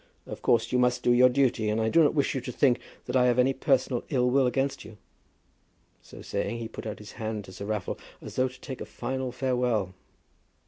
Of 0.25 0.41
course 0.41 0.71
you 0.71 0.79
must 0.79 1.03
do 1.03 1.11
your 1.13 1.29
duty, 1.29 1.69
and 1.69 1.79
I 1.79 1.87
do 1.89 2.01
not 2.03 2.15
wish 2.15 2.33
you 2.33 2.41
to 2.41 2.51
think 2.51 2.79
that 3.05 3.15
I 3.15 3.27
have 3.27 3.37
any 3.37 3.53
personal 3.53 4.03
ill 4.09 4.31
will 4.31 4.47
against 4.47 4.83
you." 4.83 4.97
So 6.01 6.23
saying, 6.23 6.57
he 6.57 6.67
put 6.67 6.87
out 6.87 6.97
his 6.97 7.11
hand 7.11 7.45
to 7.45 7.51
Sir 7.51 7.65
Raffle 7.65 7.99
as 8.19 8.35
though 8.35 8.47
to 8.47 8.61
take 8.61 8.81
a 8.81 8.85
final 8.87 9.31
farewell. 9.31 9.93